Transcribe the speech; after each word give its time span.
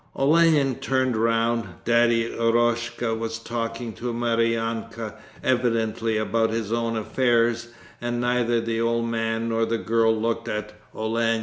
Olenin 0.15 0.77
turned 0.77 1.15
round. 1.15 1.63
Daddy 1.85 2.27
Eroshka 2.27 3.13
was 3.15 3.37
talking 3.37 3.93
to 3.93 4.11
Maryanka, 4.11 5.13
evidently 5.43 6.17
about 6.17 6.49
his 6.49 6.73
own 6.73 6.97
affairs, 6.97 7.67
and 8.01 8.19
neither 8.19 8.59
the 8.59 8.81
old 8.81 9.05
man 9.05 9.49
nor 9.49 9.63
the 9.63 9.77
girl 9.77 10.19
looked 10.19 10.47
at 10.47 10.73
Olenin. 10.95 11.39